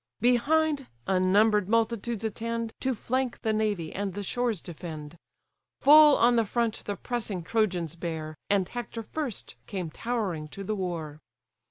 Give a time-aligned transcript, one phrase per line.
[0.19, 5.15] Behind, unnumber'd multitudes attend, To flank the navy, and the shores defend.
[5.79, 10.75] Full on the front the pressing Trojans bear, And Hector first came towering to the
[10.75, 11.19] war.